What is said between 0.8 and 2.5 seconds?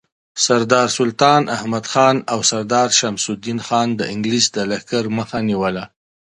سلطان احمدخان او